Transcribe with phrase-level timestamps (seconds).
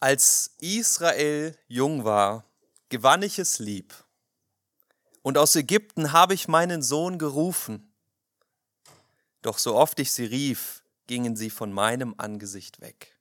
[0.00, 2.44] Als Israel jung war,
[2.88, 3.92] gewann ich es lieb.
[5.22, 7.92] Und aus Ägypten habe ich meinen Sohn gerufen.
[9.42, 13.18] Doch so oft ich sie rief, gingen sie von meinem Angesicht weg.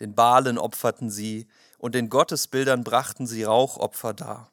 [0.00, 1.46] Den Balen opferten sie,
[1.76, 4.50] und den Gottesbildern brachten sie Rauchopfer dar.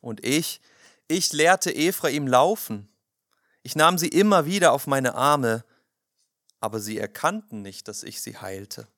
[0.00, 0.62] Und ich,
[1.08, 2.88] ich lehrte Ephraim laufen.
[3.62, 5.62] Ich nahm sie immer wieder auf meine Arme,
[6.58, 8.88] aber sie erkannten nicht, dass ich sie heilte.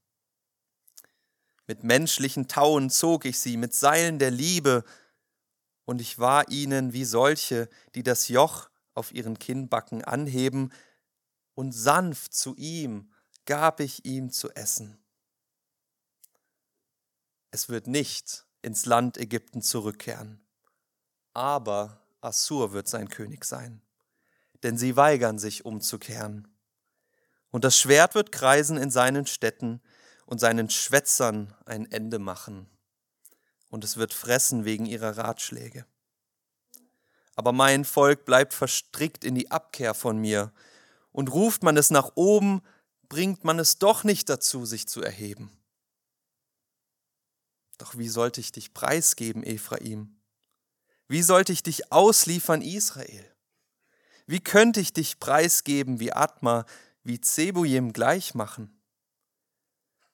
[1.66, 4.84] Mit menschlichen Tauen zog ich sie, mit Seilen der Liebe,
[5.84, 10.72] und ich war ihnen wie solche, die das Joch auf ihren Kinnbacken anheben,
[11.54, 13.12] und sanft zu ihm
[13.44, 14.98] gab ich ihm zu essen.
[17.50, 20.40] Es wird nicht ins Land Ägypten zurückkehren,
[21.34, 23.82] aber Assur wird sein König sein,
[24.62, 26.48] denn sie weigern sich umzukehren.
[27.50, 29.82] Und das Schwert wird kreisen in seinen Städten
[30.26, 32.68] und seinen Schwätzern ein Ende machen.
[33.70, 35.86] Und es wird fressen wegen ihrer Ratschläge.
[37.34, 40.52] Aber mein Volk bleibt verstrickt in die Abkehr von mir.
[41.12, 42.62] Und ruft man es nach oben,
[43.08, 45.50] bringt man es doch nicht dazu, sich zu erheben.
[47.78, 50.16] Doch wie sollte ich dich preisgeben, Ephraim?
[51.08, 53.26] Wie sollte ich dich ausliefern, Israel?
[54.26, 56.64] Wie könnte ich dich preisgeben wie Atma,
[57.02, 58.81] wie Zebujim gleich machen?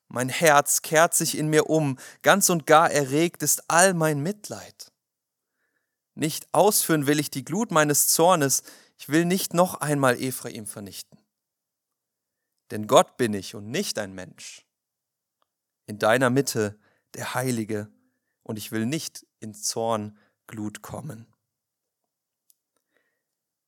[0.08, 4.90] Mein Herz kehrt sich in mir um, ganz und gar erregt ist all mein Mitleid.
[6.14, 8.62] Nicht ausführen will ich die Glut meines Zornes,
[8.96, 11.18] ich will nicht noch einmal Ephraim vernichten.
[12.70, 14.66] Denn Gott bin ich und nicht ein Mensch.
[15.86, 16.78] In deiner Mitte
[17.14, 17.88] der Heilige,
[18.42, 21.26] und ich will nicht in Zornglut kommen.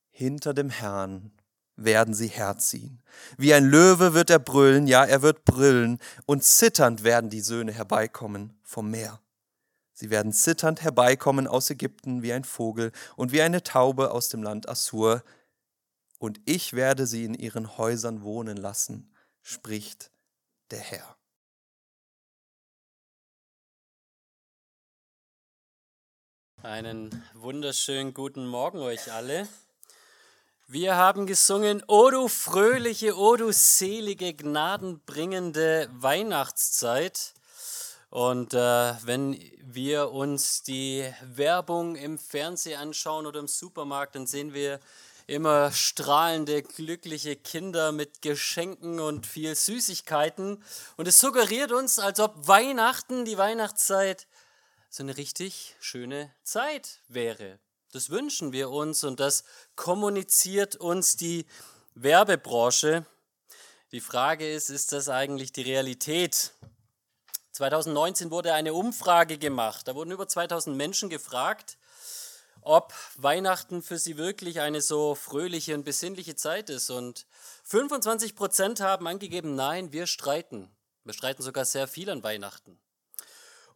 [0.09, 1.31] Hinter dem Herrn
[1.83, 3.01] werden sie herziehen.
[3.37, 7.71] Wie ein Löwe wird er brüllen, ja, er wird brüllen, und zitternd werden die Söhne
[7.71, 9.21] herbeikommen vom Meer.
[9.93, 14.41] Sie werden zitternd herbeikommen aus Ägypten wie ein Vogel und wie eine Taube aus dem
[14.43, 15.23] Land Assur,
[16.17, 19.11] und ich werde sie in ihren Häusern wohnen lassen,
[19.41, 20.11] spricht
[20.69, 21.17] der Herr.
[26.63, 29.47] Einen wunderschönen guten Morgen euch alle.
[30.73, 37.33] Wir haben gesungen, O du fröhliche, O du selige, gnadenbringende Weihnachtszeit.
[38.09, 44.53] Und äh, wenn wir uns die Werbung im Fernsehen anschauen oder im Supermarkt, dann sehen
[44.53, 44.79] wir
[45.27, 50.63] immer strahlende, glückliche Kinder mit Geschenken und viel Süßigkeiten.
[50.95, 54.25] Und es suggeriert uns, als ob Weihnachten, die Weihnachtszeit,
[54.89, 57.59] so eine richtig schöne Zeit wäre.
[57.91, 59.43] Das wünschen wir uns und das
[59.75, 61.45] kommuniziert uns die
[61.93, 63.05] Werbebranche.
[63.91, 66.53] Die Frage ist, ist das eigentlich die Realität?
[67.51, 69.87] 2019 wurde eine Umfrage gemacht.
[69.87, 71.77] Da wurden über 2000 Menschen gefragt,
[72.61, 76.89] ob Weihnachten für sie wirklich eine so fröhliche und besinnliche Zeit ist.
[76.89, 77.25] Und
[77.65, 80.71] 25 Prozent haben angegeben, nein, wir streiten.
[81.03, 82.79] Wir streiten sogar sehr viel an Weihnachten.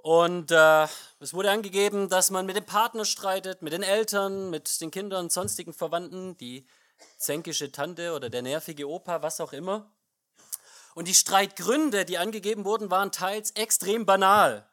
[0.06, 0.84] Und äh,
[1.20, 5.32] es wurde angegeben, dass man mit dem Partner streitet, mit den Eltern, mit den Kindern,
[5.32, 6.68] sonstigen Verwandten, die
[7.18, 9.92] zänkische Tante oder der nervige Opa, was auch immer.
[10.94, 14.70] Und die Streitgründe, die angegeben wurden, waren teils extrem banal.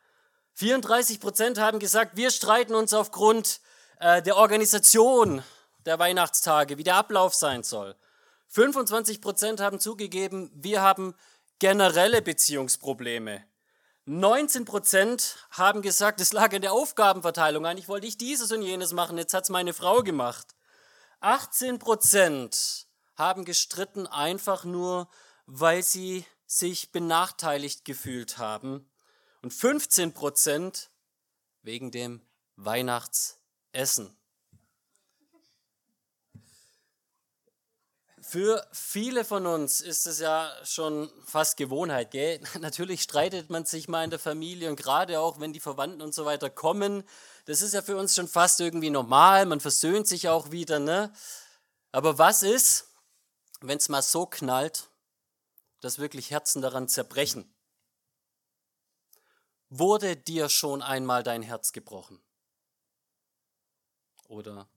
[0.52, 3.62] 34 Prozent haben gesagt, wir streiten uns aufgrund
[4.00, 5.42] äh, der Organisation
[5.86, 7.96] der Weihnachtstage, wie der Ablauf sein soll.
[8.48, 11.14] 25 Prozent haben zugegeben, wir haben
[11.58, 13.46] generelle Beziehungsprobleme.
[14.20, 17.64] 19 Prozent haben gesagt, es lag in der Aufgabenverteilung.
[17.64, 20.54] Eigentlich wollte ich dieses und jenes machen, jetzt hat es meine Frau gemacht.
[21.20, 25.08] 18 Prozent haben gestritten einfach nur,
[25.46, 28.90] weil sie sich benachteiligt gefühlt haben.
[29.40, 30.90] Und 15 Prozent
[31.62, 32.20] wegen dem
[32.56, 34.14] Weihnachtsessen.
[38.32, 42.40] Für viele von uns ist es ja schon fast Gewohnheit, gell?
[42.60, 46.14] Natürlich streitet man sich mal in der Familie und gerade auch, wenn die Verwandten und
[46.14, 47.06] so weiter kommen,
[47.44, 51.12] das ist ja für uns schon fast irgendwie normal, man versöhnt sich auch wieder, ne?
[51.90, 52.88] Aber was ist,
[53.60, 54.88] wenn es mal so knallt,
[55.82, 57.54] dass wirklich Herzen daran zerbrechen?
[59.68, 62.18] Wurde dir schon einmal dein Herz gebrochen?
[64.26, 64.70] Oder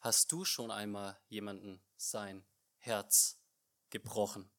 [0.00, 2.44] hast du schon einmal jemanden sein
[2.82, 3.38] Herz
[3.90, 4.50] gebrochen.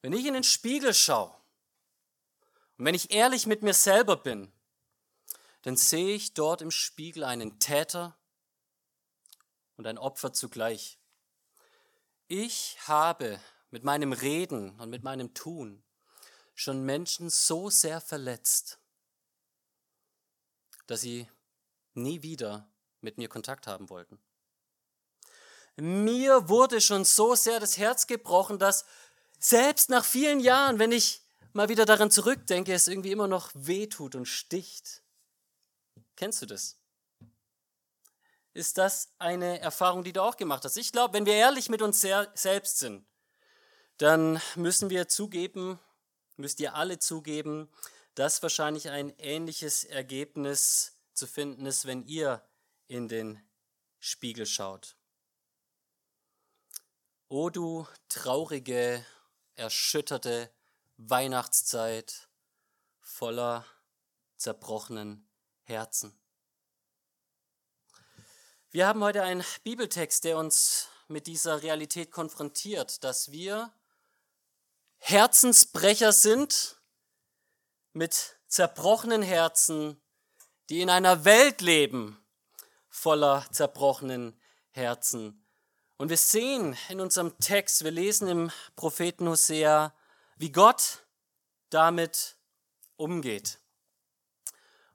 [0.00, 1.32] Wenn ich in den Spiegel schaue
[2.76, 4.52] und wenn ich ehrlich mit mir selber bin,
[5.62, 8.18] dann sehe ich dort im Spiegel einen Täter
[9.76, 10.98] und ein Opfer zugleich.
[12.26, 13.40] Ich habe
[13.70, 15.84] mit meinem Reden und mit meinem Tun
[16.54, 18.80] schon Menschen so sehr verletzt,
[20.86, 21.28] dass sie
[21.94, 22.68] nie wieder
[23.00, 24.20] mit mir Kontakt haben wollten.
[25.76, 28.84] Mir wurde schon so sehr das Herz gebrochen, dass
[29.38, 31.22] selbst nach vielen Jahren, wenn ich
[31.52, 35.02] mal wieder daran zurückdenke, es irgendwie immer noch wehtut und sticht.
[36.16, 36.78] Kennst du das?
[38.54, 40.76] Ist das eine Erfahrung, die du auch gemacht hast?
[40.76, 43.06] Ich glaube, wenn wir ehrlich mit uns selbst sind,
[43.96, 45.78] dann müssen wir zugeben,
[46.36, 47.70] müsst ihr alle zugeben,
[48.14, 52.44] dass wahrscheinlich ein ähnliches Ergebnis zu finden ist, wenn ihr
[52.88, 53.42] in den
[54.00, 54.96] Spiegel schaut.
[57.34, 59.06] O du traurige,
[59.54, 60.52] erschütterte
[60.98, 62.28] Weihnachtszeit
[63.00, 63.64] voller
[64.36, 65.26] zerbrochenen
[65.62, 66.14] Herzen.
[68.70, 73.72] Wir haben heute einen Bibeltext, der uns mit dieser Realität konfrontiert, dass wir
[74.98, 76.82] Herzensbrecher sind
[77.94, 79.98] mit zerbrochenen Herzen,
[80.68, 82.22] die in einer Welt leben
[82.90, 84.38] voller zerbrochenen
[84.72, 85.41] Herzen.
[85.96, 89.94] Und wir sehen in unserem Text, wir lesen im Propheten Hosea,
[90.36, 91.04] wie Gott
[91.70, 92.36] damit
[92.96, 93.60] umgeht.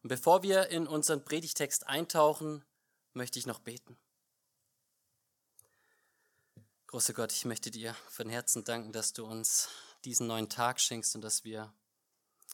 [0.04, 2.64] Und bevor wir in unseren Predigtext eintauchen,
[3.14, 3.98] möchte ich noch beten.
[6.88, 9.68] Großer Gott, ich möchte dir von Herzen danken, dass du uns
[10.06, 11.74] diesen neuen Tag schenkst und dass wir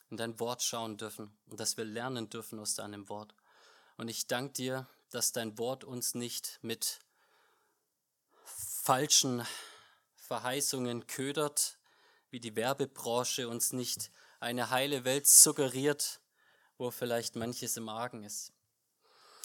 [0.09, 3.35] in dein Wort schauen dürfen und dass wir lernen dürfen aus deinem Wort.
[3.97, 6.99] Und ich danke dir, dass dein Wort uns nicht mit
[8.83, 9.47] falschen
[10.17, 11.77] Verheißungen ködert,
[12.31, 16.19] wie die Werbebranche uns nicht eine heile Welt suggeriert,
[16.77, 18.51] wo vielleicht manches im Argen ist.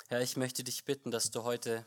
[0.09, 1.87] Herr, ich möchte dich bitten, dass du heute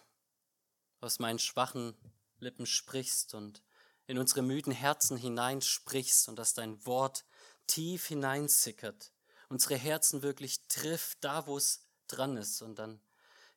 [1.02, 1.94] aus meinen schwachen
[2.40, 3.62] Lippen sprichst und
[4.08, 7.26] in unsere müden Herzen hineinsprichst und dass dein Wort
[7.68, 9.12] tief hineinsickert,
[9.50, 13.02] unsere Herzen wirklich trifft, da wo es dran ist und dann,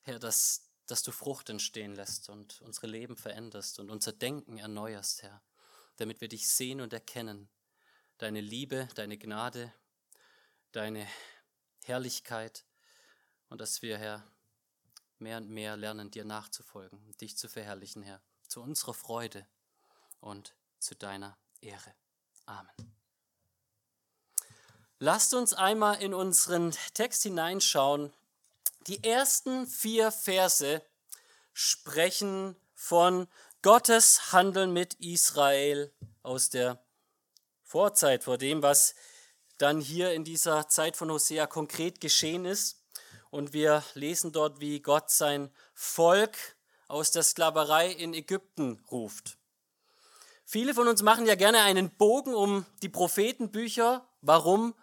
[0.01, 5.23] Herr, dass, dass du Frucht entstehen lässt und unsere Leben veränderst und unser Denken erneuerst,
[5.23, 5.43] Herr
[5.97, 7.49] damit wir dich sehen und erkennen.
[8.19, 9.73] Deine Liebe, deine Gnade,
[10.73, 11.07] deine
[11.85, 12.65] Herrlichkeit
[13.49, 14.25] und dass wir, Herr,
[15.19, 19.47] mehr und mehr lernen, dir nachzufolgen, dich zu verherrlichen, Herr, zu unserer Freude
[20.21, 21.95] und zu deiner Ehre.
[22.47, 22.75] Amen.
[24.99, 28.13] Lasst uns einmal in unseren Text hineinschauen.
[28.87, 30.83] Die ersten vier Verse
[31.55, 33.29] sprechen von
[33.63, 35.91] Gottes Handeln mit Israel
[36.23, 36.85] aus der
[37.63, 38.95] Vorzeit, vor dem, was
[39.57, 42.83] dann hier in dieser Zeit von Hosea konkret geschehen ist.
[43.31, 46.37] Und wir lesen dort, wie Gott sein Volk
[46.87, 49.39] aus der Sklaverei in Ägypten ruft.
[50.45, 54.07] Viele von uns machen ja gerne einen Bogen um die Prophetenbücher.
[54.21, 54.75] Warum?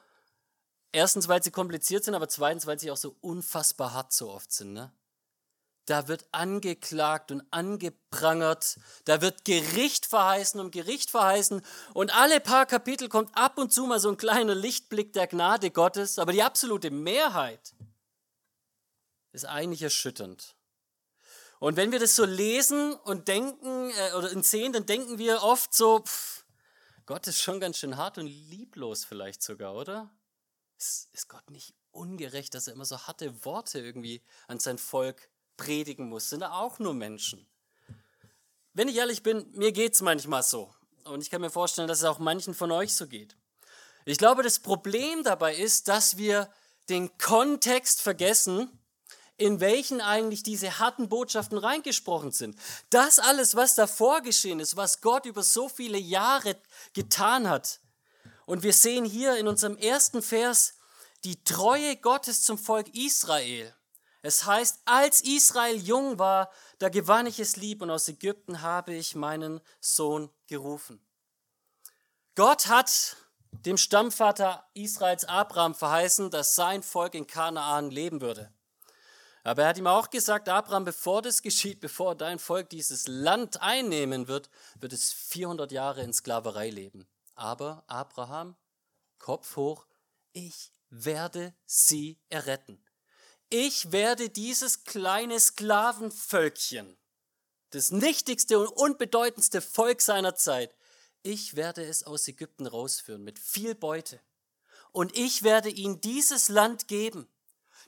[0.91, 4.51] Erstens, weil sie kompliziert sind, aber zweitens, weil sie auch so unfassbar hart so oft
[4.51, 4.73] sind.
[4.73, 4.91] Ne?
[5.85, 8.77] Da wird angeklagt und angeprangert.
[9.05, 11.61] Da wird Gericht verheißen und Gericht verheißen.
[11.93, 15.71] Und alle paar Kapitel kommt ab und zu mal so ein kleiner Lichtblick der Gnade
[15.71, 16.19] Gottes.
[16.19, 17.73] Aber die absolute Mehrheit
[19.31, 20.55] ist eigentlich erschütternd.
[21.59, 25.73] Und wenn wir das so lesen und denken äh, oder sehen, dann denken wir oft
[25.73, 26.43] so, pff,
[27.05, 30.09] Gott ist schon ganz schön hart und lieblos vielleicht sogar, oder?
[30.81, 35.29] Ist, ist Gott nicht ungerecht, dass er immer so harte Worte irgendwie an sein Volk
[35.55, 37.45] predigen muss, sind auch nur Menschen.
[38.73, 40.73] Wenn ich ehrlich bin, mir geht es manchmal so.
[41.03, 43.35] Und ich kann mir vorstellen, dass es auch manchen von euch so geht.
[44.05, 46.51] Ich glaube, das Problem dabei ist, dass wir
[46.89, 48.71] den Kontext vergessen,
[49.37, 52.57] in welchen eigentlich diese harten Botschaften reingesprochen sind.
[52.89, 56.55] Das alles, was davor geschehen ist, was Gott über so viele Jahre
[56.93, 57.80] getan hat.
[58.45, 60.75] Und wir sehen hier in unserem ersten Vers
[61.23, 63.73] die Treue Gottes zum Volk Israel.
[64.23, 68.93] Es heißt, als Israel jung war, da gewann ich es lieb und aus Ägypten habe
[68.93, 71.03] ich meinen Sohn gerufen.
[72.35, 73.17] Gott hat
[73.51, 78.51] dem Stammvater Israels Abraham verheißen, dass sein Volk in Kanaan leben würde.
[79.43, 83.61] Aber er hat ihm auch gesagt, Abraham, bevor das geschieht, bevor dein Volk dieses Land
[83.61, 87.07] einnehmen wird, wird es 400 Jahre in Sklaverei leben.
[87.35, 88.55] Aber Abraham,
[89.17, 89.85] Kopf hoch,
[90.33, 92.83] ich werde sie erretten
[93.51, 96.97] ich werde dieses kleine Sklavenvölkchen,
[97.71, 100.73] das nichtigste und unbedeutendste Volk seiner Zeit,
[101.21, 104.21] ich werde es aus Ägypten rausführen mit viel Beute.
[104.93, 107.27] Und ich werde ihnen dieses Land geben.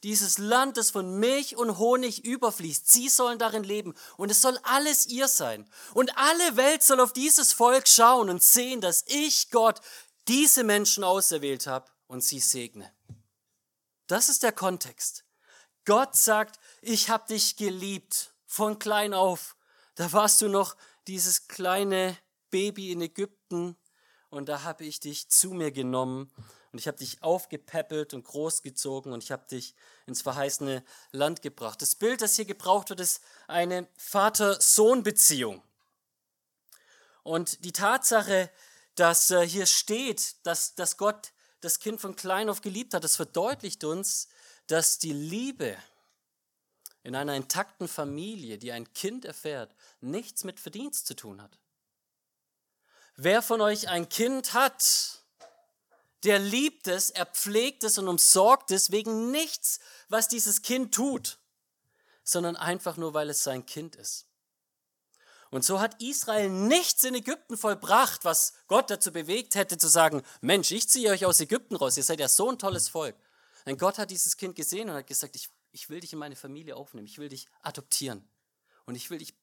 [0.03, 2.91] Dieses Land, das von Milch und Honig überfließt.
[2.91, 3.93] Sie sollen darin leben.
[4.17, 5.65] Und es soll alles ihr sein.
[5.93, 9.79] Und alle Welt soll auf dieses Volk schauen und sehen, dass ich Gott
[10.27, 12.93] diese Menschen auserwählt habe und sie segne.
[14.07, 15.24] Das ist der Kontext.
[15.86, 19.55] Gott sagt, ich habe dich geliebt von klein auf.
[19.95, 20.75] Da warst du noch
[21.07, 22.17] dieses kleine
[22.50, 23.77] Baby in Ägypten
[24.29, 26.31] und da habe ich dich zu mir genommen
[26.74, 29.75] und ich habe dich aufgepäppelt und großgezogen und ich habe dich
[30.08, 31.82] ins verheißene Land gebracht.
[31.84, 35.62] Das Bild, das hier gebraucht wird, ist eine Vater-Sohn-Beziehung.
[37.22, 38.50] Und die Tatsache,
[38.96, 43.15] dass äh, hier steht, dass, dass Gott das Kind von klein auf geliebt hat, das
[43.15, 44.27] verdeutlicht uns,
[44.65, 45.77] dass die Liebe
[47.03, 51.60] in einer intakten Familie, die ein Kind erfährt, nichts mit Verdienst zu tun hat.
[53.15, 55.23] Wer von euch ein Kind hat,
[56.24, 61.39] der liebt es, er pflegt es und umsorgt es wegen nichts, was dieses Kind tut,
[62.24, 64.27] sondern einfach nur, weil es sein Kind ist.
[65.53, 70.24] Und so hat Israel nichts in Ägypten vollbracht, was Gott dazu bewegt hätte zu sagen,
[70.42, 73.15] Mensch, ich ziehe euch aus Ägypten raus, ihr seid ja so ein tolles Volk.
[73.68, 76.36] Denn Gott hat dieses Kind gesehen und hat gesagt, ich, ich will dich in meine
[76.36, 78.27] Familie aufnehmen, ich will dich adoptieren
[78.86, 79.36] und ich will dich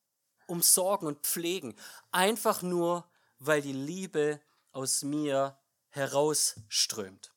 [0.49, 1.77] umsorgen und pflegen.
[2.11, 3.09] Einfach nur,
[3.39, 4.41] weil die Liebe
[4.73, 5.57] aus mir
[5.90, 7.32] herausströmt.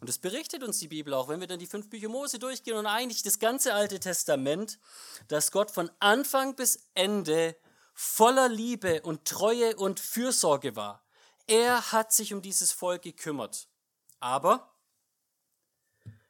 [0.00, 2.76] Und das berichtet uns die Bibel auch, wenn wir dann die fünf Bücher Mose durchgehen
[2.76, 4.80] und eigentlich das ganze Alte Testament,
[5.28, 7.56] dass Gott von Anfang bis Ende
[7.94, 11.04] voller Liebe und Treue und Fürsorge war.
[11.46, 13.68] Er hat sich um dieses Volk gekümmert.
[14.18, 14.74] Aber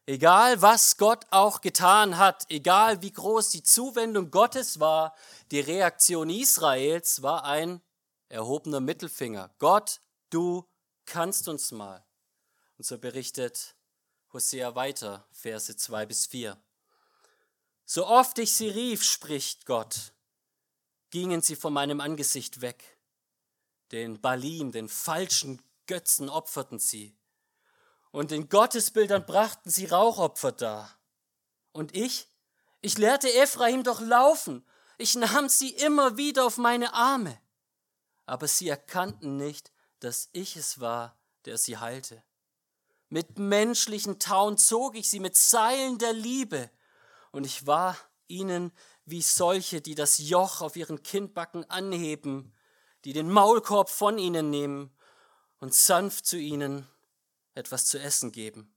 [0.05, 5.15] egal was Gott auch getan hat, egal wie groß die Zuwendung Gottes war,
[5.51, 7.81] die Reaktion Israels war ein
[8.29, 9.55] erhobener Mittelfinger.
[9.59, 10.01] Gott,
[10.31, 10.67] du
[11.05, 12.05] kannst uns mal.
[12.79, 13.75] Und so berichtet
[14.33, 16.61] Hosea weiter, Verse 2 bis 4.
[17.85, 20.13] So oft ich sie rief, spricht Gott,
[21.11, 22.99] gingen sie von meinem Angesicht weg.
[23.91, 27.17] Den Balim, den falschen Götzen opferten sie.
[28.11, 30.99] Und den Gottesbildern brachten sie Rauchopfer dar.
[31.73, 32.29] Und ich,
[32.81, 34.65] ich lehrte Ephraim doch laufen.
[34.99, 37.41] Ich nahm sie immer wieder auf meine Arme.
[38.27, 39.72] Aber sie erkannten nicht,
[40.03, 42.23] dass ich es war, der sie heilte.
[43.09, 46.71] Mit menschlichen Tauen zog ich sie mit Seilen der Liebe,
[47.31, 48.73] und ich war ihnen
[49.05, 52.53] wie solche, die das Joch auf ihren Kindbacken anheben,
[53.05, 54.95] die den Maulkorb von ihnen nehmen
[55.61, 56.87] und sanft zu ihnen
[57.55, 58.75] etwas zu essen geben.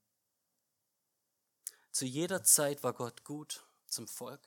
[1.92, 4.42] Zu jeder Zeit war Gott gut zum Volk.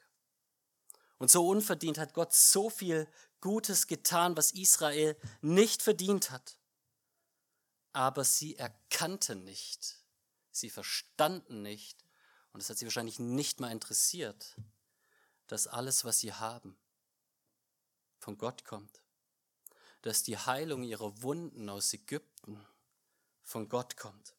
[1.19, 3.09] Und so unverdient hat Gott so viel
[3.41, 6.59] Gutes getan, was Israel nicht verdient hat
[7.92, 9.99] aber sie erkannten nicht,
[10.50, 12.04] sie verstanden nicht,
[12.52, 14.57] und es hat sie wahrscheinlich nicht mal interessiert,
[15.47, 16.76] dass alles, was sie haben,
[18.18, 19.02] von Gott kommt,
[20.02, 22.64] dass die Heilung ihrer Wunden aus Ägypten
[23.42, 24.35] von Gott kommt.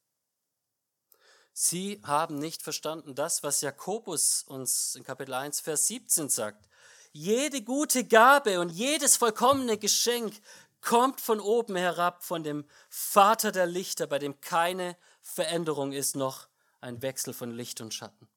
[1.54, 6.70] Sie haben nicht verstanden das, was Jakobus uns in Kapitel 1, Vers 17 sagt.
[7.12, 10.40] Jede gute Gabe und jedes vollkommene Geschenk
[10.82, 16.48] kommt von oben herab, von dem Vater der Lichter, bei dem keine Veränderung ist, noch
[16.82, 18.28] ein Wechsel von Licht und Schatten.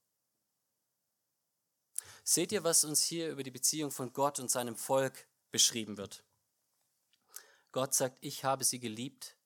[2.24, 6.24] Seht ihr, was uns hier über die Beziehung von Gott und seinem Volk beschrieben wird?
[7.72, 9.36] Gott sagt, ich habe sie geliebt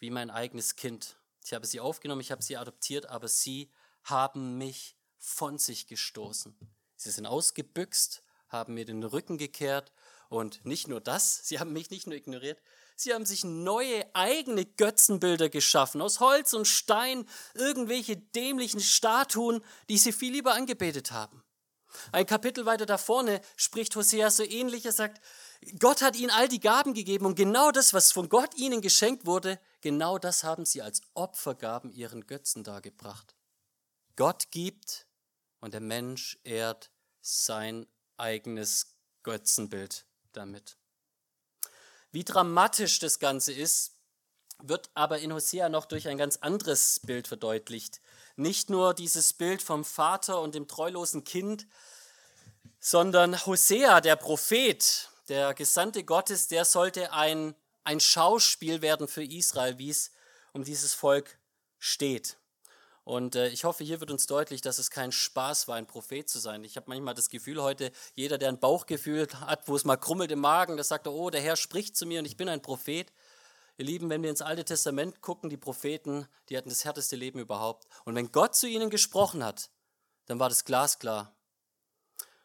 [0.00, 1.16] wie mein eigenes Kind.
[1.44, 3.70] Ich habe sie aufgenommen, ich habe sie adoptiert, aber sie
[4.02, 6.54] haben mich von sich gestoßen.
[6.96, 9.92] Sie sind ausgebüxt, haben mir den Rücken gekehrt
[10.34, 12.60] und nicht nur das, sie haben mich nicht nur ignoriert,
[12.96, 19.98] sie haben sich neue eigene Götzenbilder geschaffen, aus Holz und Stein, irgendwelche dämlichen Statuen, die
[19.98, 21.42] sie viel lieber angebetet haben.
[22.10, 25.20] Ein Kapitel weiter da vorne spricht Hosea so ähnlich, er sagt,
[25.78, 29.26] Gott hat ihnen all die Gaben gegeben und genau das, was von Gott ihnen geschenkt
[29.26, 33.36] wurde, genau das haben sie als Opfergaben ihren Götzen dargebracht.
[34.16, 35.06] Gott gibt
[35.60, 37.86] und der Mensch ehrt sein
[38.16, 40.04] eigenes Götzenbild
[40.36, 40.76] damit.
[42.12, 43.96] Wie dramatisch das Ganze ist,
[44.62, 48.00] wird aber in Hosea noch durch ein ganz anderes Bild verdeutlicht.
[48.36, 51.66] Nicht nur dieses Bild vom Vater und dem treulosen Kind,
[52.80, 59.78] sondern Hosea, der Prophet, der Gesandte Gottes, der sollte ein, ein Schauspiel werden für Israel,
[59.78, 60.12] wie es
[60.52, 61.38] um dieses Volk
[61.78, 62.36] steht.
[63.04, 66.28] Und äh, ich hoffe, hier wird uns deutlich, dass es kein Spaß war, ein Prophet
[66.28, 66.64] zu sein.
[66.64, 70.32] Ich habe manchmal das Gefühl heute, jeder, der ein Bauchgefühl hat, wo es mal krummelt
[70.32, 73.12] im Magen, der sagt, oh, der Herr spricht zu mir und ich bin ein Prophet.
[73.76, 77.40] Ihr Lieben, wenn wir ins Alte Testament gucken, die Propheten, die hatten das härteste Leben
[77.40, 77.86] überhaupt.
[78.04, 79.68] Und wenn Gott zu ihnen gesprochen hat,
[80.26, 81.34] dann war das glasklar.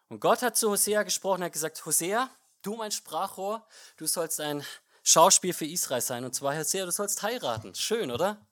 [0.10, 2.30] Und Gott hat zu Hosea gesprochen, er hat gesagt, Hosea,
[2.64, 3.66] du mein Sprachrohr,
[3.98, 4.66] du sollst ein
[5.04, 6.26] Schauspiel für Israel sein.
[6.26, 7.76] Und zwar, Hosea, du sollst heiraten.
[7.76, 8.46] Schön, oder?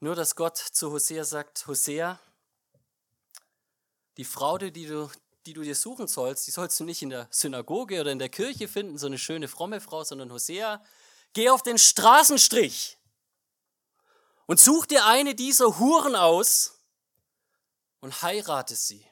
[0.00, 2.20] Nur, dass Gott zu Hosea sagt, Hosea,
[4.18, 5.10] die Frau, die du,
[5.46, 8.28] die du dir suchen sollst, die sollst du nicht in der Synagoge oder in der
[8.28, 10.84] Kirche finden, so eine schöne, fromme Frau, sondern Hosea,
[11.32, 12.98] geh auf den Straßenstrich
[14.46, 16.78] und such dir eine dieser Huren aus
[18.00, 19.06] und heirate sie.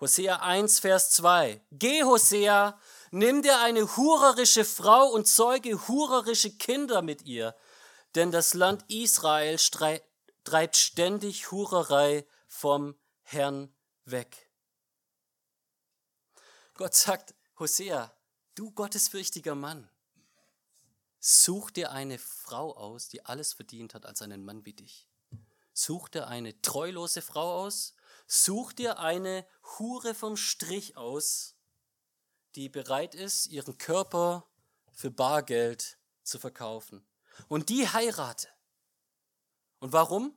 [0.00, 1.64] Hosea 1, Vers 2.
[1.72, 2.78] Geh, Hosea,
[3.12, 7.54] nimm dir eine hurerische Frau und zeuge hurerische Kinder mit ihr,
[8.16, 9.58] denn das Land Israel
[10.44, 13.74] treibt ständig Hurerei vom Herrn
[14.06, 14.50] weg.
[16.74, 18.14] Gott sagt, Hosea,
[18.54, 19.90] du gottesfürchtiger Mann,
[21.20, 25.08] such dir eine Frau aus, die alles verdient hat als einen Mann wie dich.
[25.74, 27.92] Such dir eine treulose Frau aus,
[28.26, 29.46] such dir eine
[29.78, 31.54] Hure vom Strich aus,
[32.54, 34.48] die bereit ist, ihren Körper
[34.94, 37.06] für Bargeld zu verkaufen.
[37.48, 38.48] Und die heirate.
[39.78, 40.34] Und warum?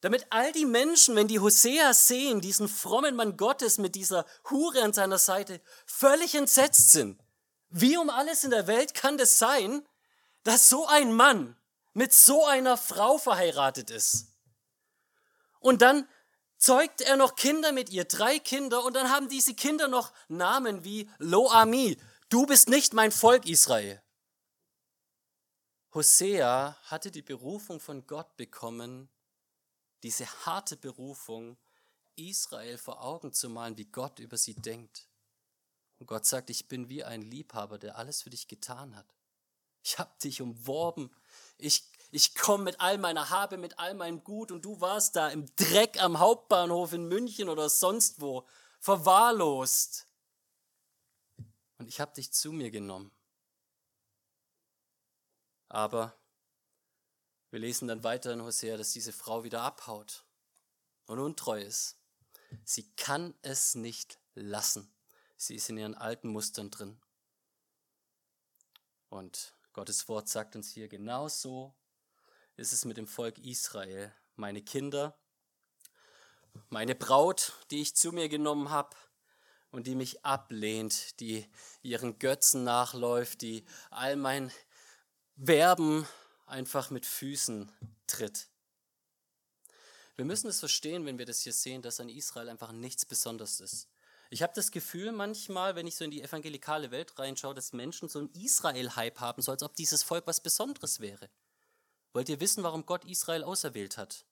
[0.00, 4.82] Damit all die Menschen, wenn die Hosea sehen, diesen frommen Mann Gottes mit dieser Hure
[4.82, 7.20] an seiner Seite, völlig entsetzt sind.
[7.68, 9.86] Wie um alles in der Welt kann das sein,
[10.44, 11.56] dass so ein Mann
[11.94, 14.28] mit so einer Frau verheiratet ist?
[15.58, 16.08] Und dann
[16.58, 20.84] zeugt er noch Kinder mit ihr, drei Kinder, und dann haben diese Kinder noch Namen
[20.84, 24.00] wie Loami, du bist nicht mein Volk Israel.
[25.94, 29.08] Hosea hatte die Berufung von Gott bekommen,
[30.02, 31.56] diese harte Berufung,
[32.16, 35.08] Israel vor Augen zu malen, wie Gott über sie denkt.
[35.98, 39.06] Und Gott sagt, ich bin wie ein Liebhaber, der alles für dich getan hat.
[39.82, 41.10] Ich habe dich umworben.
[41.56, 45.28] Ich, ich komme mit all meiner Habe, mit all meinem Gut und du warst da
[45.28, 48.46] im Dreck am Hauptbahnhof in München oder sonst wo,
[48.80, 50.06] verwahrlost.
[51.78, 53.10] Und ich habe dich zu mir genommen.
[55.68, 56.16] Aber
[57.50, 60.24] wir lesen dann weiter in Hosea, dass diese Frau wieder abhaut
[61.06, 61.96] und untreu ist.
[62.64, 64.92] Sie kann es nicht lassen.
[65.36, 67.00] Sie ist in ihren alten Mustern drin.
[69.08, 71.74] Und Gottes Wort sagt uns hier, genauso
[72.56, 74.14] ist es mit dem Volk Israel.
[74.36, 75.18] Meine Kinder,
[76.68, 78.96] meine Braut, die ich zu mir genommen habe
[79.70, 81.46] und die mich ablehnt, die
[81.82, 84.50] ihren Götzen nachläuft, die all mein
[85.40, 86.04] Verben
[86.46, 87.70] einfach mit Füßen
[88.08, 88.48] tritt.
[90.16, 93.60] Wir müssen es verstehen, wenn wir das hier sehen, dass an Israel einfach nichts Besonderes
[93.60, 93.88] ist.
[94.30, 98.08] Ich habe das Gefühl manchmal, wenn ich so in die evangelikale Welt reinschaue, dass Menschen
[98.08, 101.30] so einen Israel-Hype haben, so als ob dieses Volk was Besonderes wäre.
[102.12, 104.26] Wollt ihr wissen, warum Gott Israel auserwählt hat?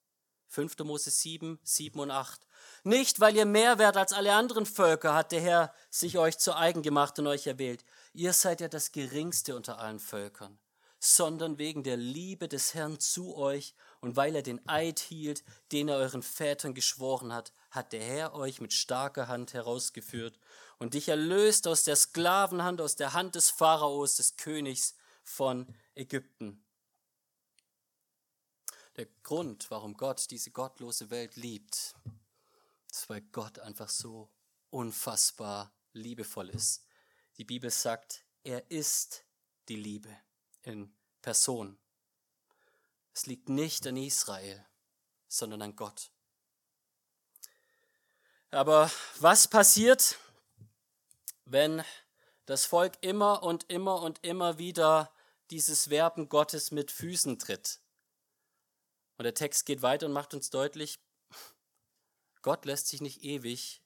[0.49, 0.77] 5.
[0.81, 2.41] Mose 7, 7 und 8.
[2.83, 6.57] Nicht, weil ihr mehr wert als alle anderen Völker hat der Herr sich euch zu
[6.57, 7.85] eigen gemacht und euch erwählt.
[8.13, 10.59] Ihr seid ja das geringste unter allen Völkern
[11.07, 15.89] sondern wegen der Liebe des Herrn zu euch und weil er den Eid hielt, den
[15.89, 20.37] er euren Vätern geschworen hat, hat der Herr euch mit starker Hand herausgeführt
[20.79, 26.65] und dich erlöst aus der Sklavenhand, aus der Hand des Pharaos, des Königs von Ägypten.
[28.97, 31.95] Der Grund, warum Gott diese gottlose Welt liebt,
[32.91, 34.29] ist, weil Gott einfach so
[34.71, 36.85] unfassbar liebevoll ist.
[37.39, 39.25] Die Bibel sagt, er ist
[39.69, 40.26] die Liebe
[40.67, 41.79] in Person.
[43.15, 44.67] Es liegt nicht an Israel,
[45.29, 46.11] sondern an Gott.
[48.51, 50.19] Aber was passiert,
[51.45, 51.83] wenn
[52.45, 55.13] das Volk immer und immer und immer wieder
[55.51, 57.81] dieses Werben Gottes mit Füßen tritt?
[59.17, 61.01] Und der Text geht weiter und macht uns deutlich,
[62.43, 63.83] Gott lässt sich nicht ewig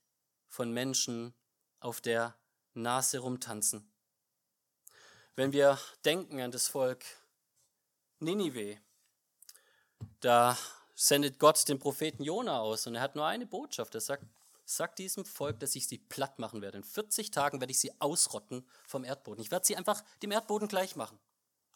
[0.48, 1.34] von Menschen
[1.78, 2.38] auf der
[2.74, 3.90] Nase rumtanzen.
[5.36, 7.04] Wenn wir denken an das Volk
[8.18, 8.78] Ninive,
[10.20, 10.56] da
[10.94, 13.94] sendet Gott den Propheten Jona aus und er hat nur eine Botschaft.
[13.94, 14.24] Er sagt,
[14.64, 16.78] sagt diesem Volk, dass ich sie platt machen werde.
[16.78, 19.42] In 40 Tagen werde ich sie ausrotten vom Erdboden.
[19.42, 21.18] Ich werde sie einfach dem Erdboden gleich machen.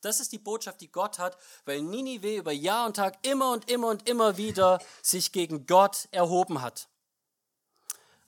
[0.03, 3.71] Das ist die Botschaft, die Gott hat, weil Ninive über Jahr und Tag immer und
[3.71, 6.89] immer und immer wieder sich gegen Gott erhoben hat.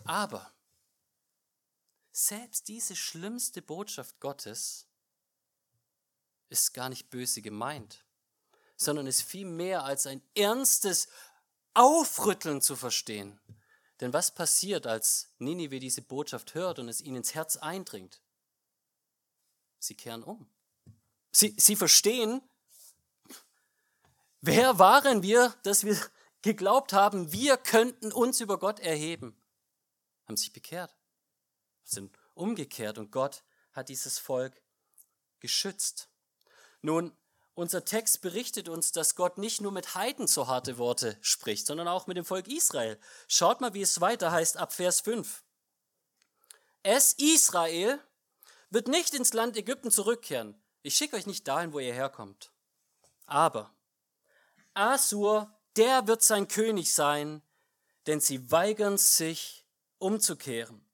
[0.07, 0.51] Aber
[2.13, 4.86] selbst diese schlimmste Botschaft Gottes
[6.49, 8.05] ist gar nicht böse gemeint,
[8.77, 11.09] sondern ist viel mehr als ein ernstes
[11.75, 13.41] Aufrütteln zu verstehen.
[14.01, 18.21] Denn was passiert, als Ninive diese Botschaft hört und es ihnen ins Herz eindringt?
[19.79, 20.51] Sie kehren um.
[21.33, 22.43] Sie, sie verstehen,
[24.41, 25.99] wer waren wir, dass wir
[26.43, 29.37] geglaubt haben, wir könnten uns über Gott erheben.
[30.27, 30.97] Haben sich bekehrt,
[31.83, 34.63] sind umgekehrt und Gott hat dieses Volk
[35.41, 36.09] geschützt.
[36.87, 37.11] Nun,
[37.57, 41.89] unser Text berichtet uns, dass Gott nicht nur mit Heiden so harte Worte spricht, sondern
[41.89, 42.97] auch mit dem Volk Israel.
[43.27, 45.43] Schaut mal, wie es weiter heißt ab Vers 5.
[46.85, 47.99] Es, Israel,
[48.71, 50.55] wird nicht ins Land Ägypten zurückkehren.
[50.83, 52.53] Ich schicke euch nicht dahin, wo ihr herkommt.
[53.27, 53.75] Aber
[54.73, 57.43] Asur, der wird sein König sein,
[58.07, 59.67] denn sie weigern sich
[59.99, 60.87] umzukehren.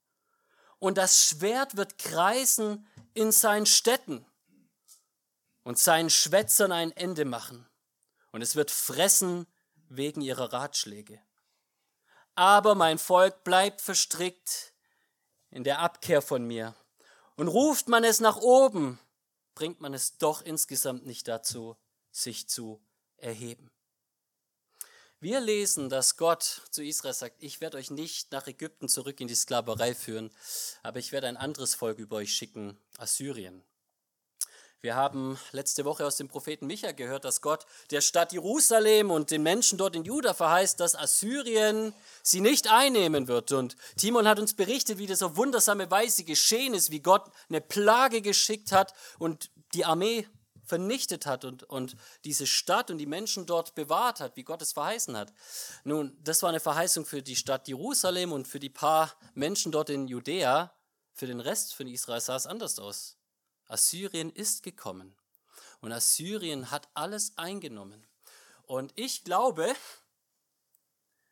[0.79, 4.25] Und das Schwert wird kreisen in seinen Städten
[5.63, 7.67] und seinen Schwätzern ein Ende machen.
[8.31, 9.47] Und es wird fressen
[9.89, 11.21] wegen ihrer Ratschläge.
[12.35, 14.73] Aber mein Volk bleibt verstrickt
[15.51, 16.75] in der Abkehr von mir.
[17.35, 18.99] Und ruft man es nach oben,
[19.55, 21.77] bringt man es doch insgesamt nicht dazu,
[22.11, 22.83] sich zu
[23.17, 23.71] erheben.
[25.19, 29.29] Wir lesen, dass Gott zu Israel sagt, ich werde euch nicht nach Ägypten zurück in
[29.29, 30.31] die Sklaverei führen,
[30.81, 33.63] aber ich werde ein anderes Volk über euch schicken, Assyrien.
[34.83, 39.31] Wir haben letzte Woche aus dem Propheten Micha gehört, dass Gott der Stadt Jerusalem und
[39.31, 43.53] den Menschen dort in Juda verheißt, dass Assyrien sie nicht einnehmen wird.
[43.53, 47.61] Und Timon hat uns berichtet, wie das auf wundersame Weise geschehen ist, wie Gott eine
[47.61, 50.27] Plage geschickt hat und die Armee
[50.65, 54.73] vernichtet hat und, und diese Stadt und die Menschen dort bewahrt hat, wie Gott es
[54.73, 55.31] verheißen hat.
[55.85, 59.89] Nun, das war eine Verheißung für die Stadt Jerusalem und für die paar Menschen dort
[59.89, 60.73] in Judäa.
[61.13, 63.15] Für den Rest von Israel sah es anders aus.
[63.67, 65.15] Assyrien ist gekommen
[65.81, 68.05] und Assyrien hat alles eingenommen.
[68.63, 69.75] Und ich glaube,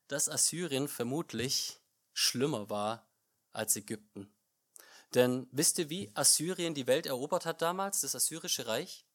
[0.07, 1.79] dass Assyrien vermutlich
[2.13, 3.07] schlimmer war
[3.53, 4.33] als Ägypten.
[5.13, 9.05] Denn wisst ihr, wie Assyrien die Welt erobert hat damals, das assyrische Reich?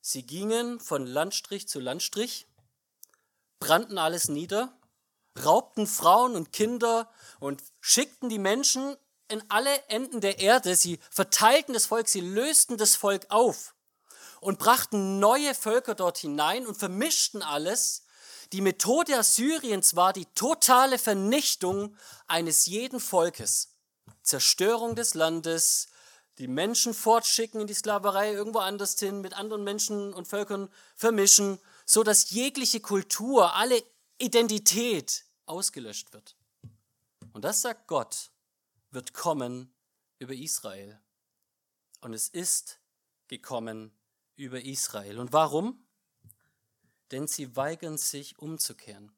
[0.00, 2.46] Sie gingen von Landstrich zu Landstrich,
[3.58, 4.78] brannten alles nieder,
[5.44, 8.96] raubten Frauen und Kinder und schickten die Menschen
[9.30, 10.76] in alle Enden der Erde.
[10.76, 13.74] Sie verteilten das Volk, sie lösten das Volk auf
[14.40, 18.04] und brachten neue Völker dort hinein und vermischten alles.
[18.52, 23.76] Die Methode Assyriens war die totale Vernichtung eines jeden Volkes.
[24.22, 25.88] Zerstörung des Landes,
[26.38, 31.58] die Menschen fortschicken in die Sklaverei irgendwo anders hin, mit anderen Menschen und Völkern vermischen,
[31.84, 33.82] so dass jegliche Kultur, alle
[34.18, 36.36] Identität ausgelöscht wird.
[37.32, 38.30] Und das sagt Gott
[38.90, 39.72] wird kommen
[40.18, 41.00] über Israel.
[42.00, 42.80] Und es ist
[43.28, 43.92] gekommen
[44.36, 45.18] über Israel.
[45.18, 45.86] Und warum?
[47.10, 49.12] Denn sie weigern sich umzukehren.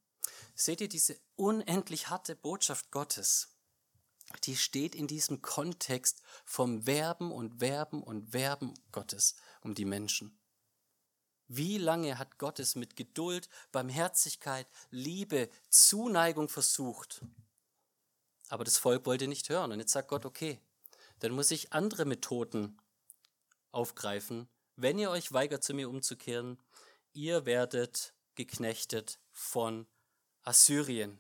[0.55, 3.49] Seht ihr diese unendlich harte Botschaft Gottes?
[4.45, 10.39] Die steht in diesem Kontext vom Werben und Werben und Werben Gottes um die Menschen.
[11.49, 17.21] Wie lange hat Gott es mit Geduld, Barmherzigkeit, Liebe, Zuneigung versucht?
[18.53, 19.73] Aber das Volk wollte nicht hören.
[19.73, 20.61] Und jetzt sagt Gott, okay,
[21.21, 22.79] dann muss ich andere Methoden
[23.71, 24.47] aufgreifen.
[24.77, 26.59] Wenn ihr euch weigert, zu mir umzukehren,
[27.15, 29.87] ihr werdet geknechtet von
[30.43, 31.19] Assyrien.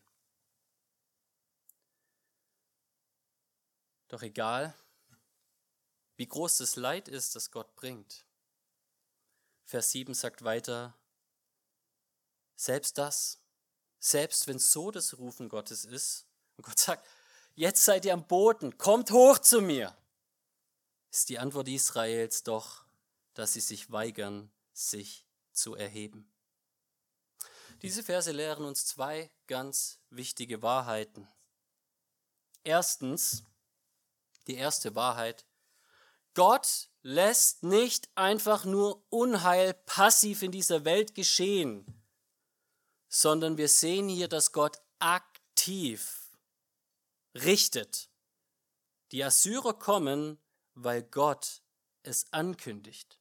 [4.09, 4.75] Doch egal,
[6.16, 8.27] wie groß das Leid ist, das Gott bringt.
[9.64, 10.95] Vers 7 sagt weiter,
[12.57, 13.40] selbst das,
[14.01, 16.27] selbst wenn so das Rufen Gottes ist,
[16.59, 17.09] und Gott sagt,
[17.55, 19.97] jetzt seid ihr am Boden, kommt hoch zu mir,
[21.11, 22.85] ist die Antwort Israels doch,
[23.35, 26.31] dass sie sich weigern, sich zu erheben.
[27.83, 31.29] Diese Verse lehren uns zwei ganz wichtige Wahrheiten.
[32.65, 33.43] Erstens,
[34.47, 35.45] die erste Wahrheit,
[36.35, 41.85] Gott lässt nicht einfach nur Unheil passiv in dieser Welt geschehen,
[43.09, 46.21] sondern wir sehen hier, dass Gott aktiv
[47.35, 48.09] richtet.
[49.11, 50.38] Die Assyrer kommen,
[50.75, 51.62] weil Gott
[52.03, 53.18] es ankündigt.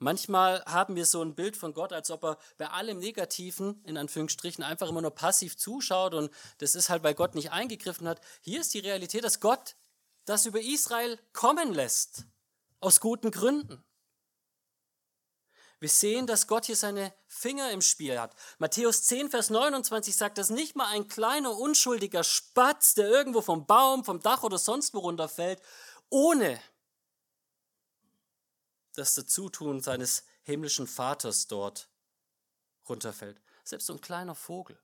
[0.00, 3.96] Manchmal haben wir so ein Bild von Gott, als ob er bei allem Negativen, in
[3.96, 8.20] Anführungsstrichen, einfach immer nur passiv zuschaut und das ist halt, weil Gott nicht eingegriffen hat.
[8.40, 9.74] Hier ist die Realität, dass Gott
[10.24, 12.26] das über Israel kommen lässt,
[12.78, 13.82] aus guten Gründen.
[15.80, 18.34] Wir sehen, dass Gott hier seine Finger im Spiel hat.
[18.58, 23.66] Matthäus 10, Vers 29 sagt, dass nicht mal ein kleiner unschuldiger Spatz, der irgendwo vom
[23.66, 25.62] Baum, vom Dach oder sonst wo runterfällt,
[26.10, 26.60] ohne
[28.94, 31.88] das Dazutun seines himmlischen Vaters dort
[32.88, 33.40] runterfällt.
[33.62, 34.78] Selbst so ein kleiner Vogel.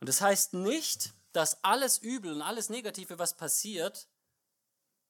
[0.00, 4.08] Und das heißt nicht, dass alles Übel und alles Negative, was passiert,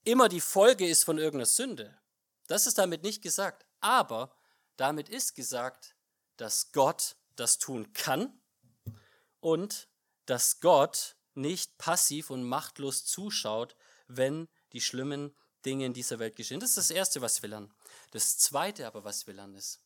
[0.05, 1.97] immer die Folge ist von irgendeiner Sünde.
[2.49, 3.65] Das ist damit nicht gesagt.
[3.83, 4.35] Aber
[4.77, 5.95] damit ist gesagt,
[6.37, 8.41] dass Gott das tun kann
[9.41, 9.89] und
[10.27, 16.61] dass Gott nicht passiv und machtlos zuschaut, wenn die schlimmen Dinge in dieser Welt geschehen.
[16.61, 17.73] Das ist das Erste, was wir lernen.
[18.11, 19.81] Das Zweite aber, was wir lernen, ist,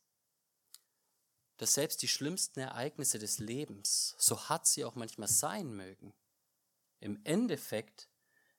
[1.56, 6.14] dass selbst die schlimmsten Ereignisse des Lebens, so hart sie auch manchmal sein mögen,
[7.00, 8.08] im Endeffekt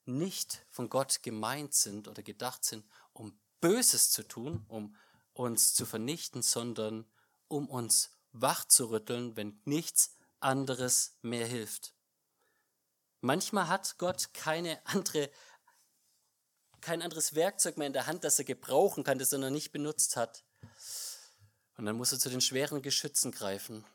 [0.06, 4.96] nicht von Gott gemeint sind oder gedacht sind, um Böses zu tun, um
[5.38, 7.06] uns zu vernichten, sondern
[7.48, 11.94] um uns wach zu rütteln, wenn nichts anderes mehr hilft.
[13.22, 15.30] Manchmal hat Gott keine andere,
[16.82, 19.72] kein anderes Werkzeug mehr in der Hand, das er gebrauchen kann, das er noch nicht
[19.72, 20.44] benutzt hat.
[21.78, 23.86] Und dann muss er zu den schweren Geschützen greifen,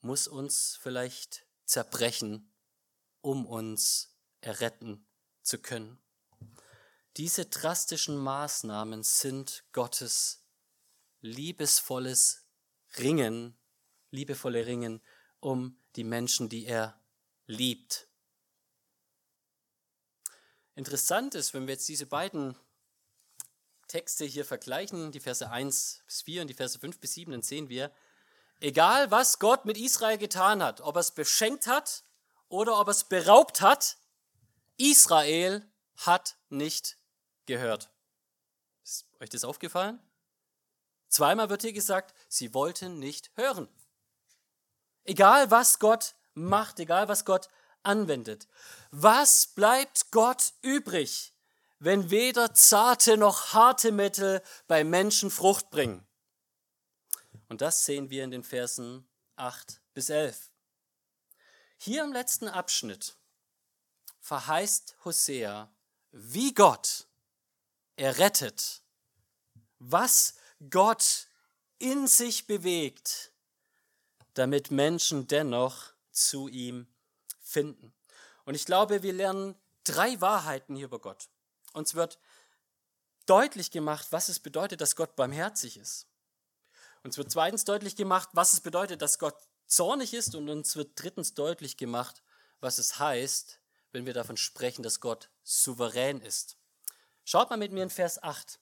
[0.00, 2.50] muss uns vielleicht zerbrechen,
[3.20, 5.06] um uns erretten
[5.42, 6.01] zu können.
[7.18, 10.46] Diese drastischen Maßnahmen sind Gottes
[11.20, 12.46] liebesvolles
[12.96, 13.54] Ringen,
[14.10, 15.02] liebevolle Ringen
[15.38, 16.98] um die Menschen, die er
[17.46, 18.08] liebt.
[20.74, 22.56] Interessant ist, wenn wir jetzt diese beiden
[23.88, 27.42] Texte hier vergleichen, die Verse 1 bis 4 und die Verse 5 bis 7, dann
[27.42, 27.92] sehen wir,
[28.60, 32.04] egal was Gott mit Israel getan hat, ob er es beschenkt hat
[32.48, 33.98] oder ob er es beraubt hat,
[34.78, 36.96] Israel hat nicht
[37.46, 37.90] gehört.
[38.84, 40.00] Ist euch das aufgefallen?
[41.08, 43.68] Zweimal wird hier gesagt, sie wollten nicht hören.
[45.04, 47.48] Egal was Gott macht, egal was Gott
[47.82, 48.48] anwendet.
[48.90, 51.34] Was bleibt Gott übrig,
[51.78, 56.06] wenn weder zarte noch harte Mittel bei Menschen Frucht bringen?
[57.48, 60.50] Und das sehen wir in den Versen 8 bis 11.
[61.76, 63.16] Hier im letzten Abschnitt
[64.20, 65.70] verheißt Hosea,
[66.12, 67.08] wie Gott
[67.96, 68.82] errettet,
[69.78, 70.34] was
[70.70, 71.28] Gott
[71.78, 73.32] in sich bewegt,
[74.34, 76.86] damit Menschen dennoch zu ihm
[77.40, 77.92] finden.
[78.44, 81.28] Und ich glaube, wir lernen drei Wahrheiten hier über Gott.
[81.72, 82.18] Uns wird
[83.26, 86.06] deutlich gemacht, was es bedeutet, dass Gott barmherzig ist.
[87.02, 90.34] Uns wird zweitens deutlich gemacht, was es bedeutet, dass Gott zornig ist.
[90.34, 92.22] Und uns wird drittens deutlich gemacht,
[92.60, 96.56] was es heißt, wenn wir davon sprechen, dass Gott souverän ist.
[97.24, 98.58] Schaut mal mit mir in Vers 8.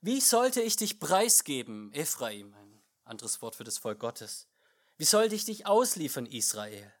[0.00, 4.46] Wie sollte ich dich preisgeben, Ephraim, ein anderes Wort für das Volk Gottes?
[4.96, 6.92] Wie sollte ich dich ausliefern, Israel?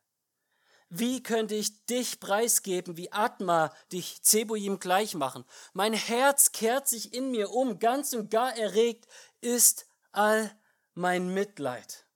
[0.90, 5.44] Wie könnte ich dich preisgeben, wie Atma dich Zeboim gleich machen?
[5.74, 9.06] Mein Herz kehrt sich in mir um, ganz und gar erregt
[9.40, 10.50] ist all
[10.94, 12.06] mein Mitleid.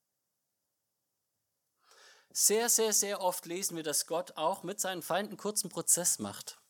[2.31, 6.62] Sehr, sehr, sehr oft lesen wir, dass Gott auch mit seinen Feinden kurzen Prozess macht.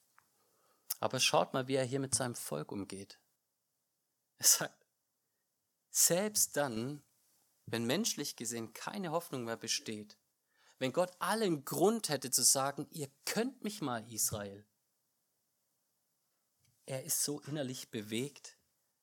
[1.02, 3.18] Aber schaut mal, wie er hier mit seinem Volk umgeht.
[4.38, 4.86] Er sagt,
[5.90, 7.02] selbst dann,
[7.66, 10.16] wenn menschlich gesehen keine Hoffnung mehr besteht,
[10.78, 14.64] wenn Gott allen Grund hätte zu sagen, ihr könnt mich mal, Israel.
[16.86, 18.56] Er ist so innerlich bewegt,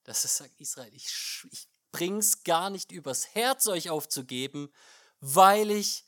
[0.06, 4.72] dass er sagt, Israel, ich, ich bring's gar nicht übers Herz, euch aufzugeben,
[5.20, 6.06] weil ich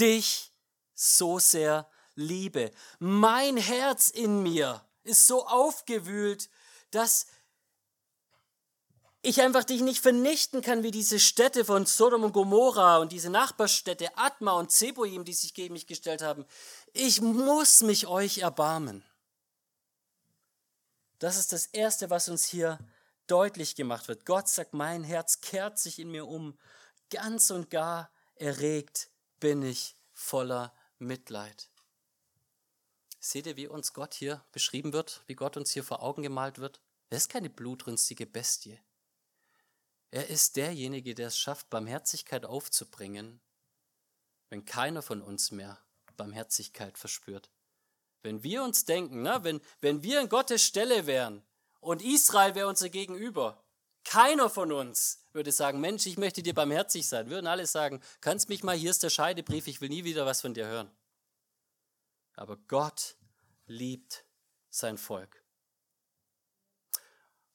[0.00, 0.54] dich
[0.94, 2.70] so sehr liebe.
[2.98, 6.48] Mein Herz in mir ist so aufgewühlt,
[6.90, 7.26] dass
[9.22, 13.30] ich einfach dich nicht vernichten kann wie diese Städte von Sodom und Gomorra und diese
[13.30, 16.44] Nachbarstädte Atma und Zeboim, die sich gegen mich gestellt haben.
[16.92, 19.02] Ich muss mich euch erbarmen.
[21.18, 22.78] Das ist das Erste, was uns hier
[23.26, 24.26] deutlich gemacht wird.
[24.26, 26.58] Gott sagt, mein Herz kehrt sich in mir um.
[27.08, 29.08] Ganz und gar erregt
[29.40, 31.70] bin ich voller Mitleid.
[33.26, 36.58] Seht ihr, wie uns Gott hier beschrieben wird, wie Gott uns hier vor Augen gemalt
[36.58, 36.82] wird?
[37.08, 38.78] Er ist keine blutrünstige Bestie.
[40.10, 43.40] Er ist derjenige, der es schafft, Barmherzigkeit aufzubringen,
[44.50, 45.78] wenn keiner von uns mehr
[46.18, 47.50] Barmherzigkeit verspürt.
[48.22, 51.42] Wenn wir uns denken, na, wenn, wenn wir in Gottes Stelle wären
[51.80, 53.64] und Israel wäre unser Gegenüber,
[54.04, 57.30] keiner von uns würde sagen, Mensch, ich möchte dir barmherzig sein.
[57.30, 60.42] Würden alle sagen, kannst mich mal, hier ist der Scheidebrief, ich will nie wieder was
[60.42, 60.94] von dir hören.
[62.34, 63.16] Aber Gott
[63.66, 64.24] liebt
[64.70, 65.42] sein Volk.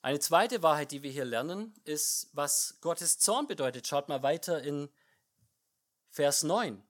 [0.01, 3.85] Eine zweite Wahrheit, die wir hier lernen, ist, was Gottes Zorn bedeutet.
[3.85, 4.89] Schaut mal weiter in
[6.09, 6.81] Vers 9.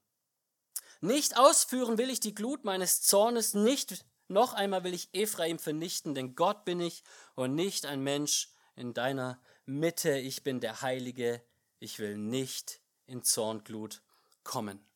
[1.00, 6.14] Nicht ausführen will ich die Glut meines Zornes, nicht noch einmal will ich Ephraim vernichten,
[6.14, 7.02] denn Gott bin ich
[7.34, 10.16] und nicht ein Mensch in deiner Mitte.
[10.18, 11.42] Ich bin der Heilige,
[11.80, 14.02] ich will nicht in Zornglut
[14.44, 14.86] kommen.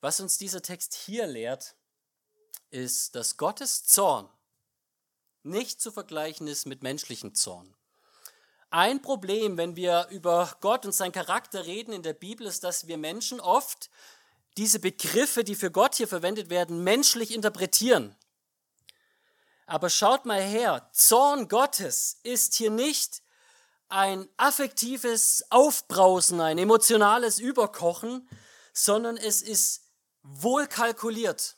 [0.00, 1.76] Was uns dieser Text hier lehrt,
[2.70, 4.28] ist, dass Gottes Zorn
[5.42, 7.74] nicht zu vergleichen ist mit menschlichem Zorn.
[8.70, 12.86] Ein Problem, wenn wir über Gott und seinen Charakter reden in der Bibel, ist, dass
[12.86, 13.88] wir Menschen oft
[14.58, 18.14] diese Begriffe, die für Gott hier verwendet werden, menschlich interpretieren.
[19.66, 23.22] Aber schaut mal her, Zorn Gottes ist hier nicht
[23.88, 28.28] ein affektives Aufbrausen, ein emotionales Überkochen,
[28.72, 29.82] sondern es ist
[30.22, 31.57] wohl kalkuliert.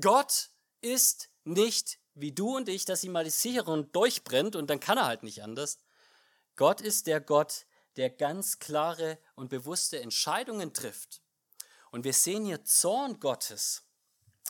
[0.00, 4.80] Gott ist nicht wie du und ich, dass ihm mal die Sicherung durchbrennt und dann
[4.80, 5.78] kann er halt nicht anders.
[6.56, 11.22] Gott ist der Gott, der ganz klare und bewusste Entscheidungen trifft.
[11.90, 13.84] Und wir sehen hier Zorn Gottes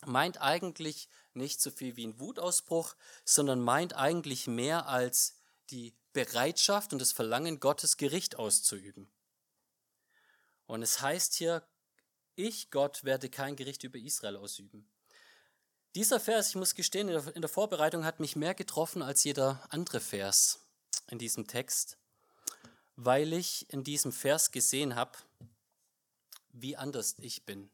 [0.06, 5.36] meint eigentlich nicht so viel wie ein Wutausbruch, sondern meint eigentlich mehr als
[5.70, 9.10] die Bereitschaft und das Verlangen Gottes Gericht auszuüben.
[10.66, 11.66] Und es heißt hier,
[12.34, 14.88] ich, Gott, werde kein Gericht über Israel ausüben.
[15.96, 19.98] Dieser Vers, ich muss gestehen, in der Vorbereitung hat mich mehr getroffen als jeder andere
[19.98, 20.60] Vers
[21.08, 21.98] in diesem Text,
[22.94, 25.18] weil ich in diesem Vers gesehen habe,
[26.52, 27.70] wie anders ich bin.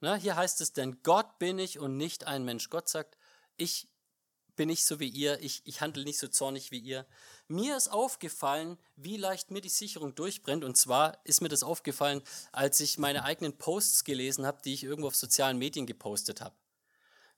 [0.00, 2.70] Na, hier heißt es, denn Gott bin ich und nicht ein Mensch.
[2.70, 3.16] Gott sagt,
[3.56, 3.88] ich
[4.54, 7.04] bin nicht so wie ihr, ich, ich handle nicht so zornig wie ihr.
[7.48, 10.62] Mir ist aufgefallen, wie leicht mir die Sicherung durchbrennt.
[10.62, 14.84] Und zwar ist mir das aufgefallen, als ich meine eigenen Posts gelesen habe, die ich
[14.84, 16.54] irgendwo auf sozialen Medien gepostet habe.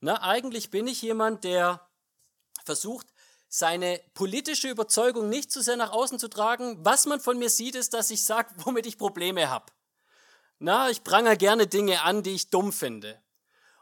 [0.00, 1.88] Na, eigentlich bin ich jemand, der
[2.64, 3.06] versucht,
[3.48, 6.84] seine politische Überzeugung nicht zu sehr nach außen zu tragen.
[6.84, 9.66] Was man von mir sieht, ist, dass ich sage, womit ich Probleme habe.
[10.58, 13.20] Na, ich prangere gerne Dinge an, die ich dumm finde.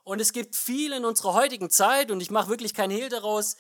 [0.03, 3.57] Und es gibt viel in unserer heutigen Zeit, und ich mache wirklich kein Hehl daraus,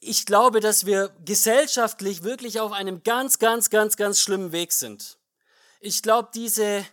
[0.00, 5.18] ich glaube, dass wir gesellschaftlich wirklich auf einem ganz, ganz, ganz, ganz schlimmen Weg sind.
[5.80, 6.86] Ich glaube, diese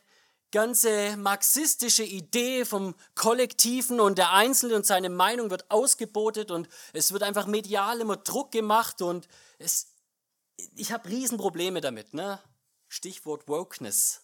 [0.55, 7.11] ganze marxistische Idee vom Kollektiven und der Einzelne und seine Meinung wird ausgebotet und es
[7.11, 9.27] wird einfach medial immer Druck gemacht und
[9.59, 9.87] es,
[10.77, 12.13] ich habe Riesenprobleme damit.
[12.13, 12.39] Ne?
[12.87, 14.21] Stichwort Wokeness.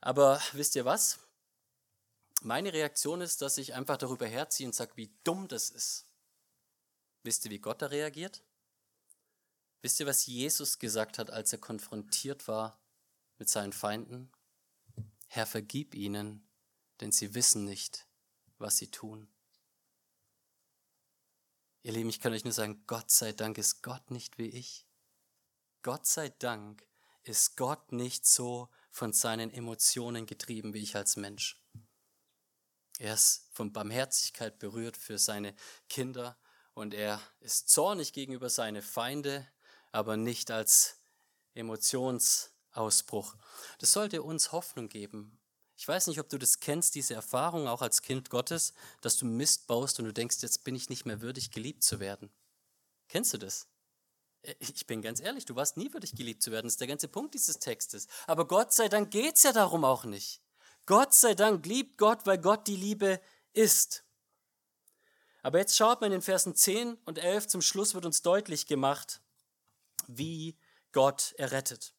[0.00, 1.18] Aber wisst ihr was?
[2.40, 6.06] Meine Reaktion ist, dass ich einfach darüber herziehe und sage, wie dumm das ist.
[7.24, 8.44] Wisst ihr, wie Gott da reagiert?
[9.80, 12.78] Wisst ihr, was Jesus gesagt hat, als er konfrontiert war
[13.38, 14.30] mit seinen Feinden?
[15.34, 16.46] Herr, vergib ihnen,
[17.00, 18.06] denn sie wissen nicht,
[18.58, 19.32] was sie tun.
[21.82, 24.86] Ihr Lieben, ich kann euch nur sagen, Gott sei Dank ist Gott nicht wie ich.
[25.80, 26.86] Gott sei Dank
[27.22, 31.58] ist Gott nicht so von seinen Emotionen getrieben wie ich als Mensch.
[32.98, 35.54] Er ist von Barmherzigkeit berührt für seine
[35.88, 36.38] Kinder
[36.74, 39.50] und er ist zornig gegenüber seine Feinde,
[39.92, 41.00] aber nicht als
[42.72, 43.36] Emotionsausbruch.
[43.78, 45.38] Das sollte uns Hoffnung geben.
[45.76, 49.26] Ich weiß nicht, ob du das kennst, diese Erfahrung auch als Kind Gottes, dass du
[49.26, 52.30] Mist baust und du denkst, jetzt bin ich nicht mehr würdig, geliebt zu werden.
[53.08, 53.66] Kennst du das?
[54.42, 56.66] Äh, ich bin ganz ehrlich, du warst nie würdig geliebt zu werden.
[56.66, 58.06] Das ist der ganze Punkt dieses Textes.
[58.26, 60.40] Aber Gott sei Dank geht es ja darum auch nicht.
[60.86, 63.20] Gott sei Dank liebt Gott, weil Gott die Liebe
[63.52, 64.04] ist.
[65.42, 68.66] Aber jetzt schaut man in den Versen 10 und 11, zum Schluss wird uns deutlich
[68.66, 69.20] gemacht,
[70.06, 70.56] wie
[70.92, 71.94] Gott errettet.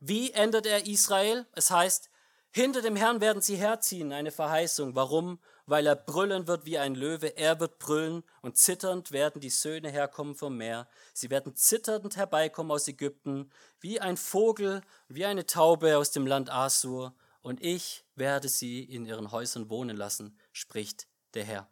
[0.00, 1.46] Wie ändert er Israel?
[1.52, 2.10] Es heißt,
[2.52, 4.94] hinter dem Herrn werden sie herziehen, eine Verheißung.
[4.94, 5.38] Warum?
[5.70, 7.36] weil er brüllen wird wie ein Löwe.
[7.36, 10.88] Er wird brüllen und zitternd werden die Söhne herkommen vom Meer.
[11.14, 16.50] Sie werden zitternd herbeikommen aus Ägypten, wie ein Vogel, wie eine Taube aus dem Land
[16.50, 17.14] Asur.
[17.40, 21.70] Und ich werde sie in ihren Häusern wohnen lassen, spricht der Herr.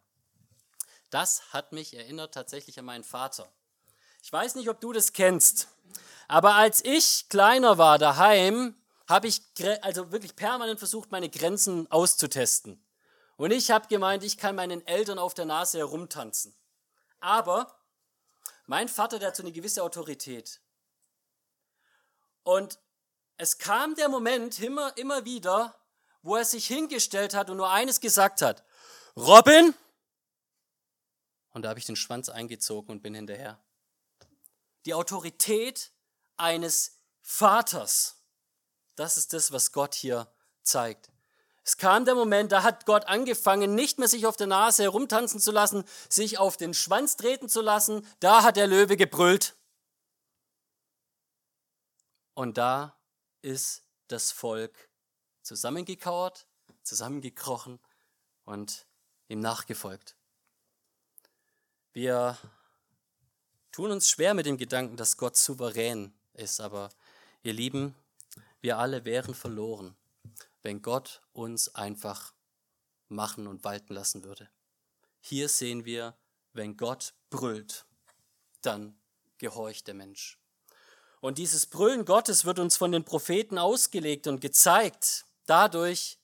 [1.09, 3.51] Das hat mich erinnert tatsächlich an meinen Vater.
[4.21, 5.69] Ich weiß nicht, ob du das kennst,
[6.27, 8.75] aber als ich kleiner war daheim,
[9.07, 9.41] habe ich
[9.81, 12.83] also wirklich permanent versucht, meine Grenzen auszutesten.
[13.37, 16.55] Und ich habe gemeint, ich kann meinen Eltern auf der Nase herumtanzen.
[17.19, 17.75] Aber
[18.67, 20.61] mein Vater, der hat so eine gewisse Autorität.
[22.43, 22.77] Und
[23.37, 25.73] es kam der Moment immer, immer wieder,
[26.21, 28.63] wo er sich hingestellt hat und nur eines gesagt hat.
[29.15, 29.73] Robin!
[31.51, 33.59] Und da habe ich den Schwanz eingezogen und bin hinterher.
[34.85, 35.91] Die Autorität
[36.37, 38.23] eines Vaters.
[38.95, 40.31] Das ist das, was Gott hier
[40.63, 41.11] zeigt.
[41.63, 45.39] Es kam der Moment, da hat Gott angefangen, nicht mehr sich auf der Nase herumtanzen
[45.39, 48.07] zu lassen, sich auf den Schwanz treten zu lassen.
[48.19, 49.55] Da hat der Löwe gebrüllt.
[52.33, 52.97] Und da
[53.41, 54.89] ist das Volk
[55.43, 56.47] zusammengekauert,
[56.83, 57.79] zusammengekrochen
[58.45, 58.87] und
[59.27, 60.15] ihm nachgefolgt.
[61.91, 62.37] Wir
[63.71, 66.89] tun uns schwer mit dem Gedanken, dass Gott souverän ist, aber
[67.43, 67.95] ihr Lieben,
[68.61, 69.95] wir alle wären verloren
[70.61, 72.33] wenn Gott uns einfach
[73.07, 74.49] machen und walten lassen würde.
[75.21, 76.15] Hier sehen wir,
[76.53, 77.85] wenn Gott brüllt,
[78.61, 78.97] dann
[79.37, 80.37] gehorcht der Mensch.
[81.21, 86.17] Und dieses Brüllen Gottes wird uns von den Propheten ausgelegt und gezeigt dadurch,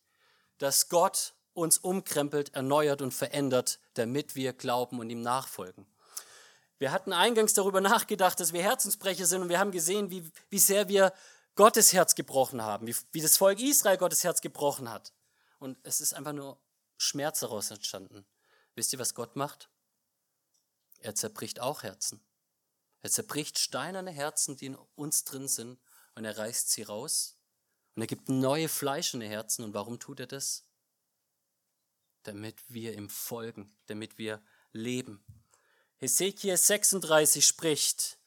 [0.58, 5.86] dass Gott uns umkrempelt, erneuert und verändert damit wir glauben und ihm nachfolgen.
[6.78, 10.60] Wir hatten eingangs darüber nachgedacht, dass wir Herzensbrecher sind und wir haben gesehen, wie, wie
[10.60, 11.14] sehr wir
[11.56, 15.14] Gottes Herz gebrochen haben, wie, wie das Volk Israel Gottes Herz gebrochen hat.
[15.60, 16.60] Und es ist einfach nur
[16.98, 18.26] Schmerz daraus entstanden.
[18.76, 19.70] Wisst ihr, was Gott macht?
[21.00, 22.22] Er zerbricht auch Herzen.
[23.02, 25.80] Er zerbricht steinerne Herzen, die in uns drin sind,
[26.16, 27.38] und er reißt sie raus.
[27.96, 29.64] Und er gibt neue fleischende Herzen.
[29.64, 30.66] Und warum tut er das?
[32.24, 35.24] Damit wir ihm folgen, damit wir leben.
[36.00, 38.18] Hesekiel 36 spricht,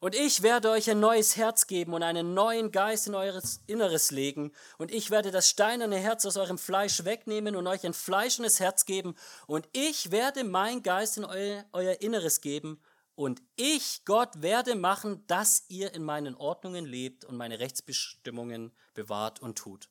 [0.00, 4.12] und ich werde euch ein neues Herz geben und einen neuen Geist in eures Inneres
[4.12, 4.52] legen.
[4.76, 8.84] Und ich werde das steinerne Herz aus eurem Fleisch wegnehmen und euch ein fleischendes Herz
[8.84, 9.16] geben.
[9.48, 12.80] Und ich werde mein Geist in euer, euer Inneres geben.
[13.16, 19.42] Und ich, Gott, werde machen, dass ihr in meinen Ordnungen lebt und meine Rechtsbestimmungen bewahrt
[19.42, 19.90] und tut.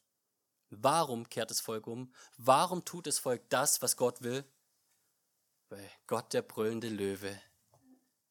[0.69, 2.13] Warum kehrt das Volk um?
[2.37, 4.45] Warum tut das Volk das, was Gott will?
[5.69, 7.41] Weil Gott, der brüllende Löwe,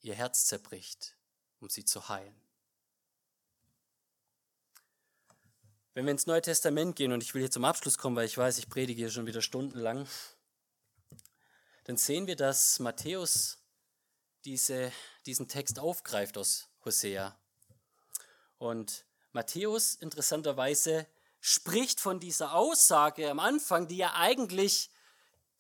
[0.01, 1.17] ihr Herz zerbricht
[1.61, 2.35] um sie zu heilen.
[5.95, 8.37] Wenn wir ins Neue Testament gehen, und ich will hier zum Abschluss kommen, weil ich
[8.37, 10.07] weiß, ich predige hier schon wieder stundenlang,
[11.85, 13.59] dann sehen wir, dass Matthäus
[14.45, 14.93] diese,
[15.25, 17.39] diesen Text aufgreift aus Hosea.
[18.59, 21.07] Und Matthäus interessanterweise
[21.41, 24.91] spricht von dieser Aussage am Anfang, die ja eigentlich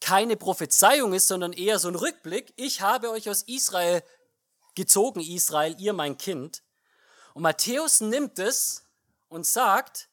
[0.01, 2.53] keine Prophezeiung ist, sondern eher so ein Rückblick.
[2.57, 4.03] Ich habe euch aus Israel
[4.75, 6.63] gezogen, Israel, ihr mein Kind.
[7.35, 8.85] Und Matthäus nimmt es
[9.29, 10.09] und sagt,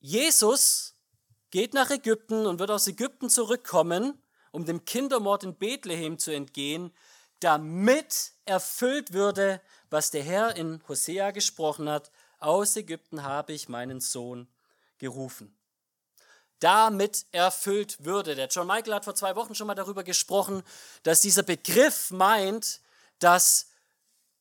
[0.00, 0.94] Jesus
[1.50, 6.92] geht nach Ägypten und wird aus Ägypten zurückkommen, um dem Kindermord in Bethlehem zu entgehen,
[7.40, 9.60] damit erfüllt würde,
[9.90, 14.48] was der Herr in Hosea gesprochen hat, aus Ägypten habe ich meinen Sohn
[14.98, 15.57] gerufen.
[16.60, 18.34] Damit erfüllt würde.
[18.34, 20.62] Der John Michael hat vor zwei Wochen schon mal darüber gesprochen,
[21.02, 22.80] dass dieser Begriff meint,
[23.18, 23.66] dass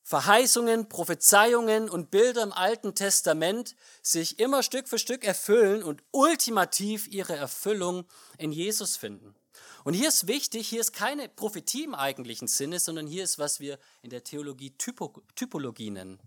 [0.07, 7.09] Verheißungen, Prophezeiungen und Bilder im Alten Testament sich immer Stück für Stück erfüllen und ultimativ
[7.09, 8.05] ihre Erfüllung
[8.37, 9.35] in Jesus finden.
[9.83, 13.59] Und hier ist wichtig, hier ist keine Prophetie im eigentlichen Sinne, sondern hier ist, was
[13.59, 16.21] wir in der Theologie Typo, Typologie nennen.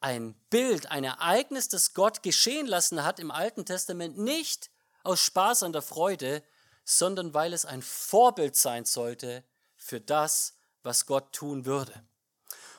[0.00, 4.70] Ein Bild, ein Ereignis, das Gott geschehen lassen hat im Alten Testament, nicht
[5.08, 6.42] aus Spaß an der Freude,
[6.84, 9.42] sondern weil es ein Vorbild sein sollte
[9.74, 12.06] für das, was Gott tun würde.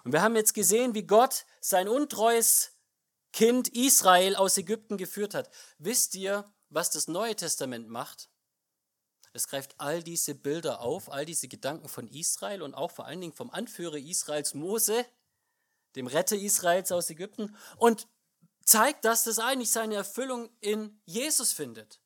[0.03, 2.71] Und wir haben jetzt gesehen, wie Gott sein untreues
[3.33, 5.49] Kind Israel aus Ägypten geführt hat.
[5.77, 8.29] Wisst ihr, was das Neue Testament macht?
[9.33, 13.21] Es greift all diese Bilder auf, all diese Gedanken von Israel und auch vor allen
[13.21, 15.05] Dingen vom Anführer Israels Mose,
[15.95, 18.07] dem Retter Israels aus Ägypten, und
[18.63, 21.99] zeigt, dass das eigentlich seine Erfüllung in Jesus findet.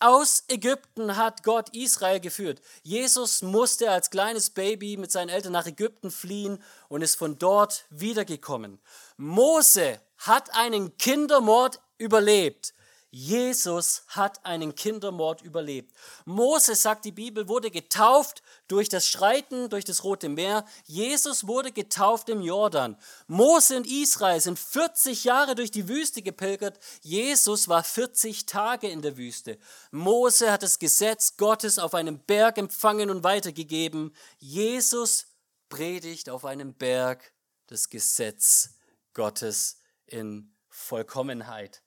[0.00, 2.60] Aus Ägypten hat Gott Israel geführt.
[2.84, 7.84] Jesus musste als kleines Baby mit seinen Eltern nach Ägypten fliehen und ist von dort
[7.90, 8.78] wiedergekommen.
[9.16, 12.74] Mose hat einen Kindermord überlebt.
[13.10, 15.94] Jesus hat einen Kindermord überlebt.
[16.26, 20.66] Mose, sagt die Bibel, wurde getauft durch das Schreiten durch das Rote Meer.
[20.84, 22.98] Jesus wurde getauft im Jordan.
[23.26, 26.78] Mose und Israel sind 40 Jahre durch die Wüste gepilgert.
[27.00, 29.58] Jesus war 40 Tage in der Wüste.
[29.90, 34.14] Mose hat das Gesetz Gottes auf einem Berg empfangen und weitergegeben.
[34.38, 35.28] Jesus
[35.70, 37.32] predigt auf einem Berg
[37.68, 38.74] das Gesetz
[39.14, 41.82] Gottes in Vollkommenheit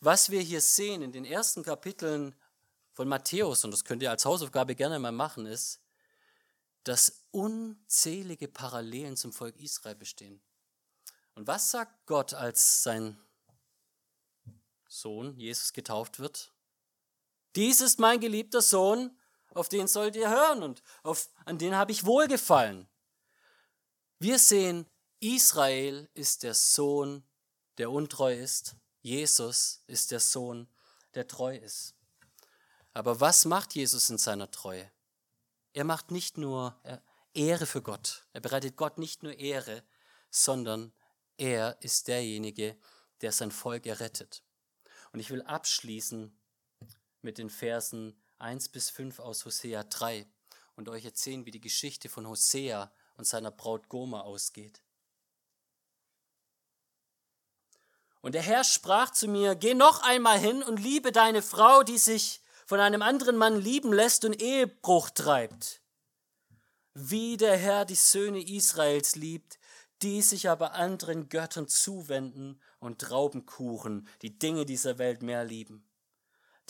[0.00, 2.34] was wir hier sehen in den ersten Kapiteln
[2.92, 5.80] von Matthäus, und das könnt ihr als Hausaufgabe gerne mal machen, ist,
[6.84, 10.42] dass unzählige Parallelen zum Volk Israel bestehen.
[11.34, 13.18] Und was sagt Gott, als sein
[14.88, 16.52] Sohn Jesus getauft wird?
[17.54, 19.16] Dies ist mein geliebter Sohn,
[19.52, 22.88] auf den sollt ihr hören und auf, an den habe ich wohlgefallen.
[24.18, 24.86] Wir sehen,
[25.18, 27.24] Israel ist der Sohn,
[27.78, 28.76] der untreu ist.
[29.02, 30.68] Jesus ist der Sohn,
[31.14, 31.94] der treu ist.
[32.92, 34.90] Aber was macht Jesus in seiner Treue?
[35.72, 36.98] Er macht nicht nur äh,
[37.32, 38.26] Ehre für Gott.
[38.32, 39.84] Er bereitet Gott nicht nur Ehre,
[40.30, 40.92] sondern
[41.36, 42.76] er ist derjenige,
[43.20, 44.42] der sein Volk errettet.
[45.12, 46.36] Und ich will abschließen
[47.22, 50.26] mit den Versen 1 bis 5 aus Hosea 3
[50.76, 54.82] und euch erzählen, wie die Geschichte von Hosea und seiner Braut Goma ausgeht.
[58.20, 61.98] Und der Herr sprach zu mir, geh noch einmal hin und liebe deine Frau, die
[61.98, 65.82] sich von einem anderen Mann lieben lässt und Ehebruch treibt.
[66.94, 69.58] Wie der Herr die Söhne Israels liebt,
[70.02, 75.89] die sich aber anderen Göttern zuwenden und Traubenkuchen, die Dinge dieser Welt mehr lieben.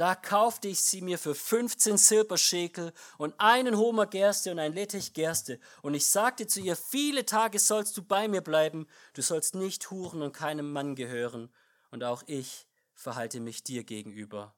[0.01, 5.13] Da kaufte ich sie mir für 15 Silberschekel und einen Homer Gerste und ein Lettich
[5.13, 5.61] Gerste.
[5.83, 9.91] Und ich sagte zu ihr, viele Tage sollst du bei mir bleiben, du sollst nicht
[9.91, 11.53] huren und keinem Mann gehören.
[11.91, 14.55] Und auch ich verhalte mich dir gegenüber.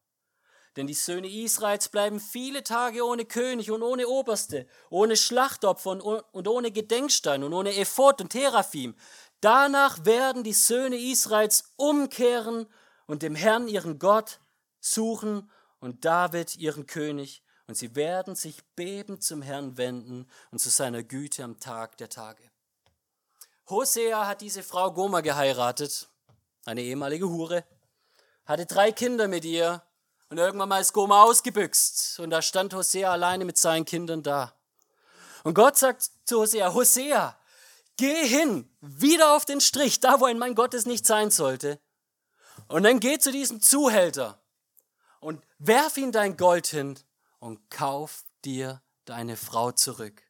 [0.77, 5.91] Denn die Söhne Israels bleiben viele Tage ohne König und ohne Oberste, ohne Schlachtopfer
[6.33, 8.95] und ohne Gedenkstein und ohne Ephod und Teraphim.
[9.41, 12.69] Danach werden die Söhne Israels umkehren
[13.07, 14.39] und dem Herrn ihren Gott
[14.83, 20.69] suchen und David ihren König, und sie werden sich bebend zum Herrn wenden und zu
[20.69, 22.43] seiner Güte am Tag der Tage.
[23.71, 26.09] Hosea hat diese Frau Goma geheiratet,
[26.67, 27.65] eine ehemalige Hure,
[28.45, 29.83] hatte drei Kinder mit ihr
[30.29, 34.55] und irgendwann mal ist Goma ausgebüxt und da stand Hosea alleine mit seinen Kindern da.
[35.45, 37.39] Und Gott sagt zu Hosea, Hosea,
[37.97, 41.81] geh hin, wieder auf den Strich, da wo ein Mann Gottes nicht sein sollte.
[42.69, 44.42] Und dann geh zu diesem Zuhälter
[45.23, 46.99] und werf ihm dein Gold hin
[47.39, 50.23] und kauf dir deine Frau zurück.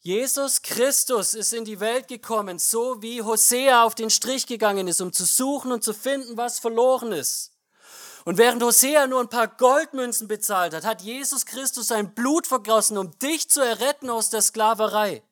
[0.00, 5.00] Jesus Christus ist in die Welt gekommen, so wie Hosea auf den Strich gegangen ist,
[5.00, 7.52] um zu suchen und zu finden, was verloren ist.
[8.24, 12.98] Und während Hosea nur ein paar Goldmünzen bezahlt hat, hat Jesus Christus sein Blut vergossen,
[12.98, 15.22] um dich zu erretten aus der Sklaverei.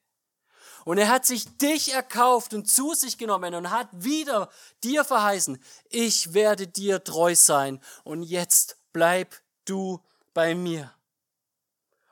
[0.87, 4.49] Und er hat sich dich erkauft und zu sich genommen und hat wieder
[4.85, 5.61] dir verheißen,
[5.91, 9.35] ich werde dir treu sein und jetzt bleib
[9.65, 10.01] du
[10.33, 10.95] bei mir.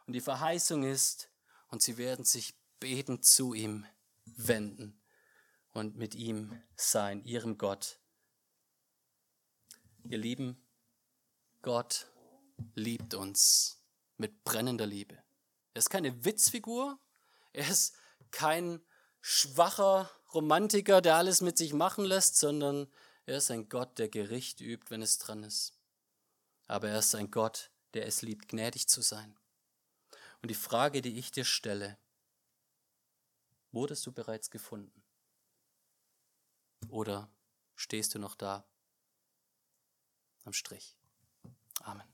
[0.09, 1.29] Und die Verheißung ist,
[1.68, 3.87] und sie werden sich betend zu ihm
[4.25, 5.01] wenden
[5.70, 8.01] und mit ihm sein, ihrem Gott.
[10.03, 10.61] Ihr Lieben,
[11.62, 12.09] Gott
[12.75, 13.79] liebt uns
[14.16, 15.14] mit brennender Liebe.
[15.75, 16.99] Er ist keine Witzfigur,
[17.53, 17.95] er ist
[18.31, 18.81] kein
[19.20, 22.89] schwacher Romantiker, der alles mit sich machen lässt, sondern
[23.27, 25.79] er ist ein Gott, der Gericht übt, wenn es dran ist.
[26.66, 29.39] Aber er ist ein Gott, der es liebt, gnädig zu sein.
[30.43, 31.97] Und die Frage, die ich dir stelle,
[33.72, 35.03] wurdest du bereits gefunden?
[36.89, 37.31] Oder
[37.75, 38.64] stehst du noch da
[40.45, 40.97] am Strich?
[41.81, 42.07] Amen.